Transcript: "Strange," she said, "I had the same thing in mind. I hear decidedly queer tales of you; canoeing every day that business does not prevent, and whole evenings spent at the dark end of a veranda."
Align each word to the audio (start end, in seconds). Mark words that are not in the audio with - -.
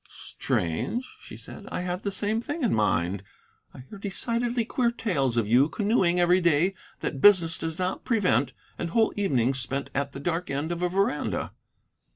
"Strange," 0.09 1.07
she 1.21 1.37
said, 1.37 1.67
"I 1.71 1.81
had 1.81 2.01
the 2.01 2.09
same 2.09 2.41
thing 2.41 2.63
in 2.63 2.73
mind. 2.73 3.21
I 3.71 3.81
hear 3.87 3.99
decidedly 3.99 4.65
queer 4.65 4.89
tales 4.89 5.37
of 5.37 5.47
you; 5.47 5.69
canoeing 5.69 6.19
every 6.19 6.41
day 6.41 6.73
that 7.01 7.21
business 7.21 7.55
does 7.55 7.77
not 7.77 8.03
prevent, 8.03 8.51
and 8.79 8.89
whole 8.89 9.13
evenings 9.15 9.59
spent 9.59 9.91
at 9.93 10.13
the 10.13 10.19
dark 10.19 10.49
end 10.49 10.71
of 10.71 10.81
a 10.81 10.89
veranda." 10.89 11.53